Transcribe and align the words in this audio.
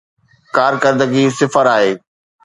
ڪارڪردگي 0.55 1.25
صفر 1.37 1.65
آهي. 1.75 1.91